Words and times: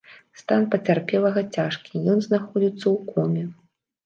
Стан 0.39 0.63
пацярпелага 0.75 1.43
цяжкі, 1.57 1.93
ён 2.15 2.19
знаходзіцца 2.29 2.81
ў 2.95 3.13
коме. 3.13 3.45